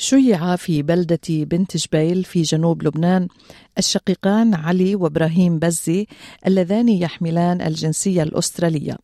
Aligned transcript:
شيع 0.00 0.56
في 0.56 0.82
بلدة 0.82 1.20
بنت 1.28 1.76
جبيل 1.76 2.24
في 2.24 2.42
جنوب 2.42 2.82
لبنان 2.82 3.28
الشقيقان 3.78 4.54
علي 4.54 4.94
وإبراهيم 4.94 5.58
بزي 5.58 6.06
اللذان 6.46 6.88
يحملان 6.88 7.60
الجنسية 7.60 8.22
الأسترالية. 8.22 8.96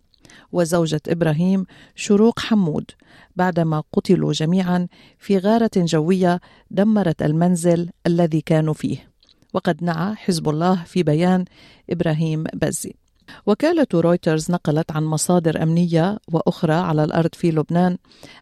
وزوجة 0.52 1.00
إبراهيم 1.08 1.66
شروق 1.94 2.40
حمود. 2.40 2.90
بعدما 3.36 3.82
قتلوا 3.92 4.32
جميعا 4.32 4.88
في 5.18 5.38
غارة 5.38 5.70
جوية 5.76 6.40
دمرت 6.70 7.22
المنزل 7.22 7.90
الذي 8.06 8.40
كانوا 8.40 8.74
فيه. 8.74 9.10
وقد 9.54 9.84
نعى 9.84 10.14
حزب 10.14 10.48
الله 10.48 10.84
في 10.84 11.02
بيان 11.02 11.44
إبراهيم 11.90 12.44
بزي. 12.54 12.94
وكالة 13.46 13.86
رويترز 13.94 14.50
نقلت 14.50 14.92
عن 14.92 15.04
مصادر 15.04 15.62
أمنية 15.62 16.18
وأخرى 16.32 16.74
على 16.74 17.04
الأرض 17.04 17.34
في 17.34 17.50
لبنان 17.50 17.96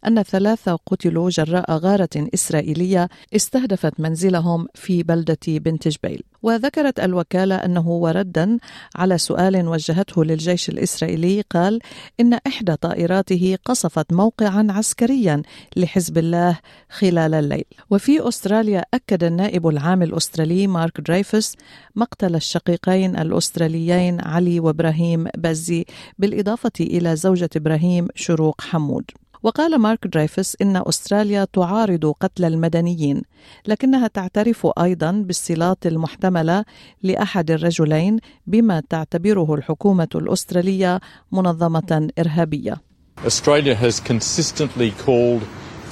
أن 0.07 0.23
ثلاثة 0.23 0.79
قتلوا 0.87 1.31
جراء 1.31 1.73
غارة 1.73 2.29
إسرائيلية 2.35 3.09
استهدفت 3.37 4.01
منزلهم 4.01 4.67
في 4.75 5.03
بلدة 5.03 5.39
بنت 5.47 5.89
جبيل. 5.89 6.23
وذكرت 6.43 7.01
الوكالة 7.01 7.55
أنه 7.55 7.89
وردا 7.89 8.59
على 8.97 9.19
سؤال 9.19 9.69
وجهته 9.69 10.25
للجيش 10.25 10.69
الإسرائيلي 10.69 11.41
قال 11.41 11.79
إن 12.21 12.35
إحدى 12.35 12.77
طائراته 12.77 13.59
قصفت 13.65 14.13
موقعا 14.13 14.67
عسكريا 14.71 15.43
لحزب 15.77 16.19
الله 16.19 16.59
خلال 16.91 17.35
الليل. 17.35 17.65
وفي 17.91 18.29
أستراليا 18.29 18.85
أكد 18.95 19.25
النائب 19.25 19.69
العام 19.69 20.03
الأسترالي 20.03 20.67
مارك 20.67 21.01
دريفس 21.01 21.57
مقتل 21.97 22.35
الشقيقين 22.35 23.17
الأستراليين 23.17 24.21
علي 24.21 24.61
وإبراهيم 24.75 25.27
بزي 25.37 25.85
بالإضافة 26.19 26.73
إلى 26.81 27.17
زوجة 27.17 27.51
إبراهيم 27.57 28.09
شروق 28.15 28.61
حمود. 28.61 29.05
وقال 29.43 29.79
مارك 29.79 30.07
دريفس 30.07 30.57
إن 30.63 30.83
أستراليا 30.87 31.47
تعارض 31.53 32.15
قتل 32.21 32.45
المدنيين 32.45 33.23
لكنها 33.67 34.07
تعترف 34.07 34.67
أيضا 34.79 35.11
بالصلات 35.11 35.87
المحتملة 35.87 36.65
لأحد 37.03 37.51
الرجلين 37.51 38.19
بما 38.47 38.83
تعتبره 38.91 39.55
الحكومة 39.55 40.09
الأسترالية 40.15 41.01
منظمة 41.33 42.09
إرهابية. 42.19 42.81
Australia 43.25 43.75
has 43.75 44.01
consistently 44.01 44.91
called 45.07 45.43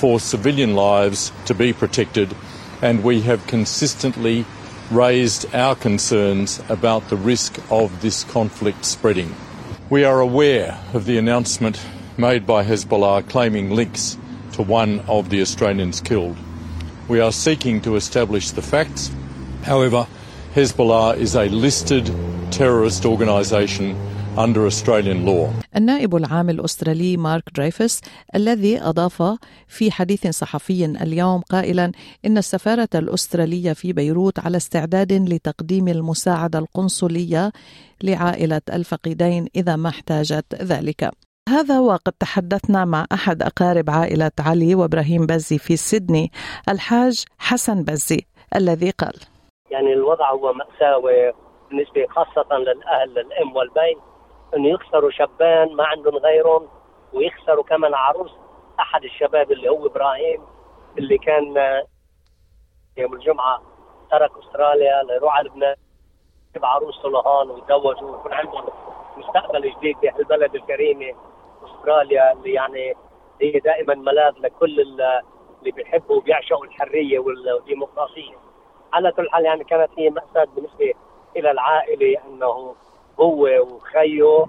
for 0.01 0.19
civilian 0.19 0.75
lives 0.75 1.31
to 1.47 1.55
be 1.55 1.73
protected 1.73 2.29
and 2.83 3.05
we 3.05 3.21
have 3.21 3.47
consistently 3.47 4.45
raised 4.93 5.53
our 5.55 5.75
concerns 5.75 6.61
about 6.69 7.09
the 7.09 7.17
risk 7.17 7.59
of 7.71 8.03
this 8.03 8.25
conflict 8.25 8.85
spreading. 8.85 9.35
We 9.89 10.05
are 10.05 10.21
aware 10.21 10.79
of 10.93 11.07
the 11.07 11.17
announcement 11.17 11.81
made 12.19 12.47
by 12.47 12.63
Hezbollah 12.63 13.29
claiming 13.29 13.71
links 13.71 14.19
to 14.53 14.63
one 14.63 15.01
of 15.01 15.31
the 15.31 15.41
Australians 15.41 16.01
killed. 16.01 16.37
We 17.09 17.21
are 17.21 17.33
seeking 17.33 17.81
to 17.83 17.97
establish 17.97 18.51
the 18.51 18.61
facts. 18.61 19.11
However, 19.63 20.07
Hezbollah 20.55 21.17
is 21.17 21.35
a 21.37 21.49
listed 21.49 22.15
terrorist 22.51 23.07
organisation 23.07 23.97
under 24.37 24.67
Australian 24.67 25.27
law. 25.27 25.49
النائب 25.77 26.17
العام 26.17 26.51
الأسترالي 26.51 27.17
مارك 27.17 27.43
دريفس 27.57 28.01
الذي 28.35 28.83
أضاف 28.83 29.23
في 29.69 29.91
حديث 29.91 30.27
صحفي 30.27 30.85
اليوم 30.85 31.41
قائلا 31.41 31.93
إن 32.27 32.39
السفارة 32.39 32.89
الأسترالية 32.95 33.73
في 33.73 33.93
بيروت 33.93 34.39
على 34.39 34.57
استعداد 34.57 35.13
لتقديم 35.13 35.89
المساعدة 35.89 36.59
القنصلية 36.59 37.53
لعائلة 38.03 38.61
الفقيدين 38.73 39.47
إذا 39.57 39.77
ما 39.77 39.89
احتاجت 39.89 40.55
ذلك 40.55 41.11
هذا 41.49 41.81
وقد 41.81 42.13
تحدثنا 42.13 42.85
مع 42.85 43.07
أحد 43.13 43.43
أقارب 43.43 43.91
عائلة 43.91 44.31
علي 44.41 44.75
وإبراهيم 44.75 45.27
بزي 45.27 45.59
في 45.59 45.77
سيدني 45.77 46.31
الحاج 46.69 47.25
حسن 47.39 47.83
بزي 47.85 48.21
الذي 48.57 48.91
قال 48.91 49.15
يعني 49.71 49.93
الوضع 49.93 50.31
هو 50.31 50.53
مأساوي 50.53 51.33
بالنسبة 51.71 52.07
خاصة 52.11 52.57
للأهل 52.59 53.19
الأم 53.19 53.57
والبي 53.57 54.12
أنه 54.57 54.69
يخسروا 54.69 55.11
شبان 55.11 55.77
ما 55.77 55.85
عندهم 55.87 56.17
غيرهم 56.17 56.69
ويخسروا 57.13 57.65
كمان 57.65 57.95
عروس 57.95 58.31
أحد 58.81 59.05
الشباب 59.05 59.53
اللي 59.53 59.69
هو 59.69 59.87
إبراهيم 59.87 60.43
اللي 60.99 61.19
كان 61.19 61.57
يوم 62.97 63.15
الجمعة 63.15 63.63
ترك 64.11 64.31
أستراليا 64.39 65.03
ليروح 65.03 65.37
على 65.37 65.49
لبنان 65.49 65.77
يجيب 66.51 66.65
عروسه 66.65 67.09
لهون 67.09 67.51
ويتزوجوا 67.51 68.11
ويكون 68.11 68.33
عندهم 68.33 68.65
مستقبل 69.17 69.73
جديد 69.77 69.97
في 70.01 70.19
البلد 70.19 70.55
الكريمة 70.55 71.15
أستراليا 71.65 72.33
اللي 72.33 72.53
يعني 72.53 72.95
هي 73.41 73.59
دائما 73.59 73.95
ملاذ 73.95 74.33
لكل 74.39 74.81
اللي 74.81 75.71
بيحبوا 75.71 76.17
وبيعشقوا 76.17 76.65
الحرية 76.65 77.19
والديمقراطية. 77.19 78.37
على 78.93 79.13
كل 79.13 79.31
حال 79.31 79.45
يعني 79.45 79.65
كانت 79.65 79.91
هي 79.99 80.11
مأساة 80.11 80.45
بالنسبة 80.45 80.93
إلى 81.37 81.51
العائلة 81.51 82.21
أنه 82.27 82.75
هو 83.21 83.49
وخيه 83.61 84.47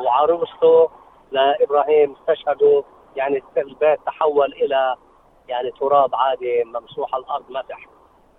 وعروسته 0.00 0.90
لإبراهيم 1.32 2.12
استشهدوا 2.20 2.82
يعني 3.16 3.42
البيت 3.56 4.00
تحول 4.06 4.52
إلى 4.52 4.96
يعني 5.48 5.70
تراب 5.70 6.14
عادي 6.14 6.64
ممسوح 6.64 7.14
الأرض 7.14 7.50
مسح. 7.50 7.86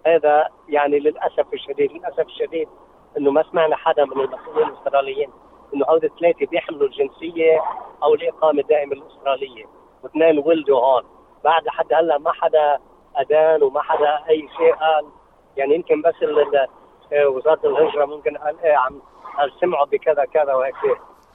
هذا 0.07 0.49
يعني 0.69 0.99
للأسف 0.99 1.53
الشديد 1.53 1.91
للأسف 1.91 2.19
الشديد 2.19 2.69
إنه 3.17 3.31
ما 3.31 3.43
سمعنا 3.51 3.75
حدا 3.75 4.05
من 4.05 4.11
المسؤولين 4.11 4.67
الأستراليين 4.67 5.29
إنه 5.73 5.85
هودي 5.89 6.07
الثلاثة 6.07 6.45
بيحملوا 6.45 6.87
الجنسية 6.87 7.61
أو 8.03 8.13
الإقامة 8.13 8.61
الدائمه 8.61 8.93
الأسترالية. 8.93 9.65
واثنين 10.03 10.39
ولدوا 10.39 10.79
هون. 10.79 11.03
بعد 11.43 11.65
لحد 11.65 11.93
هلأ 11.93 12.17
ما 12.17 12.31
حدا 12.31 12.79
ادان 13.15 13.63
وما 13.63 13.81
حدا 13.81 14.19
أي 14.29 14.49
شيء 14.57 14.75
قال. 14.75 15.05
يعني 15.57 15.75
يمكن 15.75 16.01
بس 16.01 16.15
وزارة 17.27 17.59
الهجرة 17.63 18.05
ممكن 18.05 18.37
قال 18.37 18.59
إيه 18.59 18.75
عم 18.75 19.01
سمعوا 19.61 19.85
بكذا 19.85 20.25
كذا 20.25 20.53
وهيك 20.53 20.75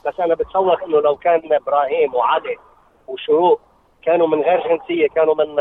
بس 0.06 0.21
أنا 0.21 0.34
بتصور 0.34 0.84
إنه 0.84 1.00
لو 1.00 1.16
كان 1.16 1.53
إبراهيم 1.53 2.15
وعلي 2.15 2.56
وشروق 3.09 3.61
كانوا 4.03 4.27
من 4.27 4.41
غير 4.43 4.69
جنسية 4.69 5.09
كانوا 5.09 5.34
من 5.34 5.55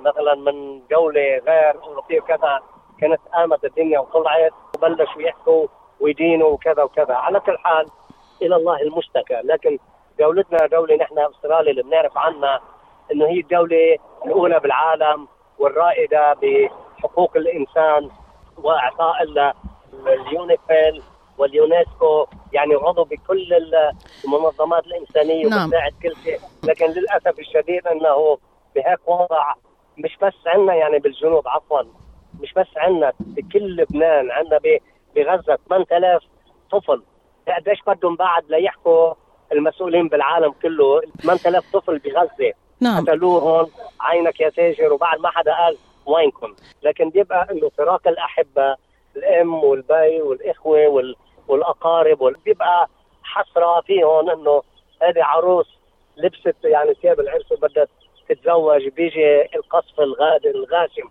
مثلا 0.00 0.34
من 0.34 0.82
دوله 0.90 1.38
غير 1.46 1.82
أوروبية 1.82 2.20
وكذا 2.20 2.60
كانت 3.00 3.20
قامت 3.34 3.64
الدنيا 3.64 3.98
وطلعت 4.00 4.52
وبلشوا 4.76 5.22
يحكوا 5.22 5.66
ويدينوا 6.00 6.48
وكذا 6.48 6.82
وكذا. 6.82 7.14
على 7.14 7.40
كل 7.40 7.58
حال 7.58 7.86
إلى 8.42 8.56
الله 8.56 8.80
المشتكى. 8.82 9.40
لكن 9.44 9.78
دولتنا 10.18 10.66
دوله 10.66 10.96
نحن 10.96 11.18
أستراليا 11.18 11.70
اللي 11.70 11.82
بنعرف 11.82 12.18
عنها 12.18 12.60
إنه 13.12 13.26
هي 13.26 13.40
الدولة 13.40 13.98
الأولى 14.26 14.60
بالعالم 14.60 15.28
والرائدة 15.58 16.36
بحقوق 16.42 17.36
الإنسان 17.36 18.10
وإعطاء 18.62 19.22
اليونيفيل 20.06 21.02
واليونسكو 21.40 22.26
يعني 22.52 22.74
عضو 22.74 23.04
بكل 23.04 23.48
المنظمات 24.24 24.86
الإنسانية 24.86 25.46
نعم. 25.46 25.64
وبتساعد 25.64 25.92
كل 26.02 26.12
شيء. 26.24 26.38
لكن 26.64 26.86
للأسف 26.86 27.38
الشديد 27.38 27.86
إنه 27.86 28.38
بهيك 28.74 29.08
وضع 29.08 29.54
مش 29.98 30.16
بس 30.22 30.34
عندنا 30.46 30.74
يعني 30.74 30.98
بالجنوب 30.98 31.48
عفوا. 31.48 31.82
مش 32.40 32.52
بس 32.52 32.66
عندنا 32.76 33.12
بكل 33.20 33.76
لبنان 33.76 34.30
عندنا 34.30 34.60
بغزة 35.16 35.58
8000 35.68 36.22
طفل. 36.72 37.02
قديش 37.48 37.78
بدهم 37.86 38.16
بعد 38.16 38.44
ليحكوا 38.48 39.14
المسؤولين 39.52 40.08
بالعالم 40.08 40.52
كله؟ 40.62 41.00
8000 41.22 41.64
طفل 41.72 41.98
بغزة. 41.98 42.52
نعم. 42.80 43.04
قتلوهم 43.04 43.66
عينك 44.00 44.40
يا 44.40 44.48
تاجر 44.48 44.92
وبعد 44.92 45.18
ما 45.20 45.30
حدا 45.30 45.52
قال 45.54 45.76
وينكم؟ 46.06 46.54
لكن 46.82 47.10
بيبقى 47.10 47.46
إنه 47.50 47.68
فراق 47.78 48.08
الأحبة 48.08 48.76
الأم 49.16 49.54
والبي 49.64 50.22
والإخوة 50.22 50.88
وال... 50.88 51.16
والأقارب 51.50 52.18
بيبقى 52.44 52.88
حسرة 53.22 53.80
فيهم 53.86 54.30
إنه 54.30 54.62
هذه 55.02 55.24
عروس 55.24 55.66
لبست 56.16 56.64
يعني 56.64 56.94
ثياب 57.02 57.20
العرس 57.20 57.52
وبدها 57.52 57.86
تتزوج. 58.28 58.88
بيجي 58.88 59.42
القصف 59.56 60.00
الغاشم 60.00 61.08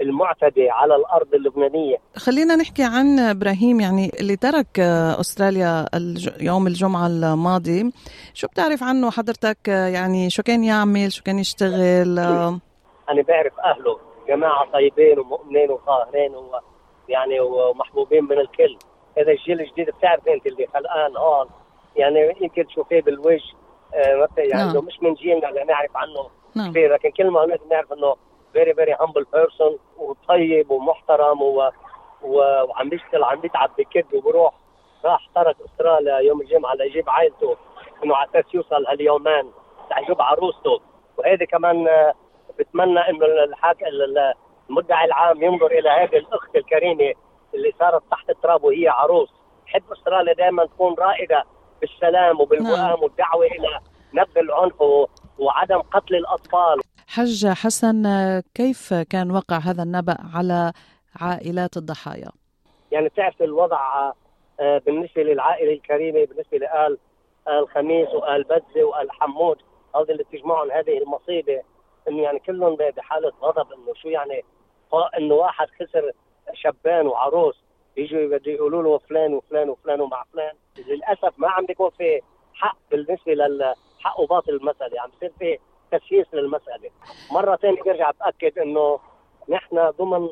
المعتدي 0.00 0.70
على 0.70 0.96
الأرض 0.96 1.34
اللبنانية. 1.34 1.96
خلينا 2.16 2.56
نحكي 2.56 2.82
عن 2.82 3.18
إبراهيم 3.18 3.80
يعني 3.80 4.10
اللي 4.20 4.36
ترك 4.36 4.80
أستراليا 5.20 5.86
يوم 6.40 6.66
الجمعة 6.66 7.06
الماضي، 7.06 7.92
شو 8.34 8.46
بتعرف 8.46 8.82
عنه 8.82 9.10
حضرتك؟ 9.10 9.68
يعني 9.68 10.30
شو 10.30 10.42
كان 10.42 10.64
يعمل، 10.64 11.12
شو 11.12 11.22
كان 11.22 11.38
يشتغل؟ 11.38 12.18
أنا 13.10 13.22
بعرف 13.28 13.52
أهله 13.60 13.98
جماعة 14.28 14.72
طيبين 14.72 15.18
ومؤمنين 15.18 15.70
وطاهرين 15.70 16.32
يعني 17.08 17.40
ومحبوبين 17.40 18.24
من 18.24 18.38
الكل. 18.38 18.76
هذا 19.18 19.32
الجيل 19.32 19.60
الجديد 19.60 19.90
بتعرف 19.90 20.28
انت 20.28 20.46
اللي 20.46 20.66
خلقان 20.74 21.16
هون 21.16 21.46
يعني 21.96 22.34
يمكن 22.40 22.66
تشوفيه 22.66 23.02
بالوجه 23.02 23.52
آه 23.94 24.28
يعني 24.38 24.72
نعم. 24.72 24.84
مش 24.84 25.02
من 25.02 25.14
جيلنا 25.14 25.48
اللي 25.48 25.64
نعرف 25.64 25.96
عنه 25.96 26.30
نعم. 26.54 26.70
كثير 26.70 26.92
لكن 26.92 27.10
كل 27.10 27.30
ما 27.30 27.40
لازم 27.40 27.68
نعرف 27.70 27.92
إنه 27.92 28.16
very 28.52 28.74
very 28.74 28.96
humble 29.00 29.26
person 29.32 29.78
وطيب 29.98 30.70
ومحترم 30.70 31.42
و... 31.42 31.70
و... 32.22 32.36
وعم 32.38 32.88
بيشتغل 32.88 33.24
عم 33.24 33.40
بيتعب 33.40 33.70
بكد 33.78 34.14
وبروح 34.14 34.54
راح 35.04 35.28
ترك 35.34 35.56
أستراليا 35.64 36.18
يوم 36.18 36.40
الجمعة 36.40 36.74
ليجيب 36.74 37.10
عائلته 37.10 37.56
إنه 38.04 38.16
على 38.16 38.30
أساس 38.30 38.54
يوصل 38.54 38.86
هاليومين 38.86 39.52
يجيب 40.02 40.22
عروسته 40.22 40.80
وهذه 41.18 41.44
كمان 41.44 41.88
آه، 41.88 42.14
بتمنى 42.58 43.00
إنه 43.00 43.26
الحاك 43.26 43.76
المدعي 44.70 45.04
العام 45.04 45.42
ينظر 45.42 45.66
إلى 45.66 45.88
هذه 45.90 46.16
الأخت 46.16 46.56
الكريمة 46.56 47.12
اللي 47.54 47.72
صارت 47.78 48.02
تحت 48.10 48.30
التراب 48.30 48.64
وهي 48.64 48.88
عروس 48.88 49.28
بحب 49.66 49.82
أستراليا 49.92 50.32
دائما 50.32 50.66
تكون 50.66 50.94
رائدة 50.98 51.44
بالسلام 51.80 52.40
وبالوئام 52.40 52.76
نعم. 52.76 53.02
والدعوة 53.02 53.46
إلى 53.46 53.80
نبذ 54.14 54.38
العنف 54.38 54.82
وعدم 55.38 55.78
قتل 55.78 56.14
الأطفال 56.14 56.80
حج 57.08 57.46
حسن 57.46 58.02
كيف 58.54 58.94
كان 58.94 59.30
وقع 59.30 59.58
هذا 59.58 59.82
النبأ 59.82 60.16
على 60.34 60.72
عائلات 61.20 61.76
الضحايا؟ 61.76 62.30
يعني 62.92 63.08
بتعرف 63.08 63.42
الوضع 63.42 64.12
آه، 64.60 64.78
بالنسبة 64.78 65.22
للعائلة 65.22 65.72
الكريمة 65.72 66.24
بالنسبة 66.24 66.58
لآل 66.58 66.98
آل 67.48 67.68
خميس 67.68 68.08
وآل 68.08 68.42
بدزه 68.44 68.84
وآل 68.84 69.12
حمود 69.12 69.58
هذول 69.94 70.10
اللي 70.10 70.24
بتجمعهم 70.24 70.70
هذه 70.70 70.98
المصيبة 70.98 71.62
إنه 72.08 72.22
يعني 72.22 72.38
كلهم 72.38 72.76
بحالة 72.96 73.32
غضب 73.42 73.72
إنه 73.72 73.94
شو 74.02 74.08
يعني 74.08 74.44
إنه 75.18 75.34
واحد 75.34 75.66
خسر 75.80 76.12
شبان 76.54 77.06
وعروس 77.06 77.62
يجوا 77.96 78.26
بده 78.38 78.52
يقولوا 78.52 78.82
له 78.82 78.98
فلان 78.98 79.34
وفلان 79.34 79.68
وفلان 79.68 80.00
ومع 80.00 80.24
فلان. 80.32 80.52
للأسف 80.78 81.38
ما 81.38 81.50
عم 81.50 81.66
بيكون 81.66 81.90
في 81.90 82.20
حق 82.54 82.76
بالنسبة 82.90 83.34
للحق 83.34 84.20
وباطل 84.20 84.50
المسألة 84.50 85.00
عم 85.00 85.10
بصير 85.10 85.32
في 85.38 85.58
تسييس 85.92 86.26
للمسألة. 86.34 86.90
مرة 87.32 87.56
ثانية 87.56 87.82
برجع 87.82 88.10
بأكد 88.10 88.58
إنه 88.58 88.98
نحن 89.48 89.90
ضمن 89.90 90.28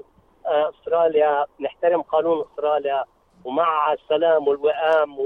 آه، 0.46 0.70
أستراليا 0.70 1.46
نحترم 1.60 2.02
قانون 2.02 2.44
أستراليا 2.50 3.04
ومع 3.44 3.92
السلام 3.92 4.48
والوئام 4.48 5.18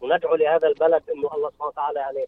وندعو 0.00 0.34
لهذا 0.34 0.68
البلد 0.68 1.10
إنه 1.10 1.34
الله 1.34 1.50
سبحانه 1.50 1.68
وتعالى 1.68 2.00
يعني 2.00 2.26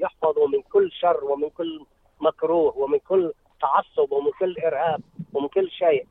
يحفظه 0.00 0.46
من 0.46 0.62
كل 0.62 0.90
شر 0.92 1.24
ومن 1.24 1.50
كل 1.50 1.84
مكروه 2.20 2.78
ومن 2.78 2.98
كل 2.98 3.32
تعصب 3.60 4.12
ومن 4.12 4.30
كل 4.38 4.56
إرهاب 4.64 5.00
ومن 5.34 5.48
كل 5.48 5.70
شيء. 5.70 6.06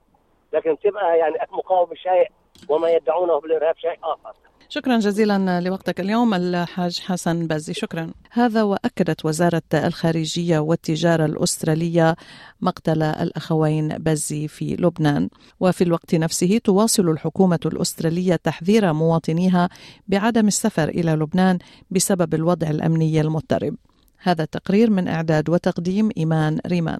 لكن 0.54 0.78
تبقى 0.84 1.18
يعني 1.18 1.36
مقاومة 1.52 1.96
شيء 1.96 2.32
وما 2.70 2.90
يدعونه 2.90 3.40
بالإرهاب 3.40 3.76
شيء 3.78 4.00
آخر. 4.04 4.36
شكرا 4.70 5.00
جزيلا 5.00 5.62
لوقتك 5.62 6.00
اليوم 6.00 6.34
الحاج 6.34 7.00
حسن 7.00 7.48
بازي 7.48 7.74
شكرا. 7.74 8.14
هذا 8.32 8.64
وأكدت 8.64 9.26
وزارة 9.26 9.62
الخارجية 9.74 10.60
والتجارة 10.60 11.26
الأسترالية 11.26 12.16
مقتل 12.62 13.04
الأخوين 13.04 13.88
بازي 13.88 14.48
في 14.48 14.76
لبنان. 14.76 15.30
وفي 15.60 15.84
الوقت 15.84 16.16
نفسه 16.16 16.58
تواصل 16.58 17.10
الحكومة 17.10 17.60
الأسترالية 17.66 18.36
تحذير 18.36 18.94
مواطنيها 18.94 19.70
بعدم 20.08 20.48
السفر 20.48 20.90
إلى 20.90 21.12
لبنان 21.12 21.60
بسبب 21.90 22.34
الوضع 22.34 22.70
الأمني 22.70 23.22
المضطرب. 23.22 23.76
هذا 24.24 24.44
التقرير 24.44 24.90
من 24.90 25.08
إعداد 25.08 25.50
وتقديم 25.50 26.10
إيمان 26.18 26.60
ريمان. 26.68 27.00